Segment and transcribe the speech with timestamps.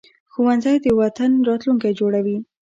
[0.31, 2.37] ښوونځی د وطن راتلونکی جوړوي